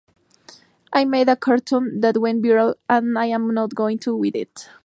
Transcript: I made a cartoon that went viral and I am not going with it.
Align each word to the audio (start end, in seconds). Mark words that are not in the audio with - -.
I 0.91 1.05
made 1.05 1.29
a 1.29 1.35
cartoon 1.35 1.99
that 2.01 2.17
went 2.17 2.41
viral 2.43 2.73
and 2.89 3.19
I 3.19 3.27
am 3.27 3.53
not 3.53 3.75
going 3.75 3.99
with 4.03 4.35
it. 4.35 4.67